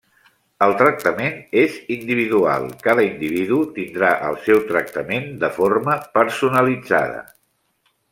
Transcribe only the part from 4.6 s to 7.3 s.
tractament de forma personalitzada.